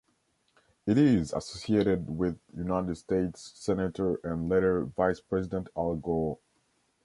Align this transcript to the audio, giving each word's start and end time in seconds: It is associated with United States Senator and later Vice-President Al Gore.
It 0.87 0.97
is 0.97 1.31
associated 1.31 2.09
with 2.17 2.39
United 2.57 2.95
States 2.95 3.51
Senator 3.53 4.19
and 4.23 4.49
later 4.49 4.85
Vice-President 4.85 5.67
Al 5.77 5.93
Gore. 5.97 6.39